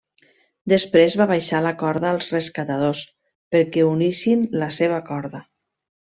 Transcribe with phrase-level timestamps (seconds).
[0.71, 3.01] Després va baixar la corda als rescatadors,
[3.57, 5.43] perquè unissin la seva corda.